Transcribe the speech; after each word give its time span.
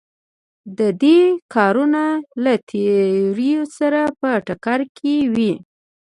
د 0.77 0.79
دوی 1.01 1.21
کارونه 1.55 2.03
له 2.43 2.53
تیورۍ 2.69 3.53
سره 3.77 4.01
په 4.19 4.29
ټکر 4.47 4.79
کې 4.97 5.13
وو. 5.35 5.53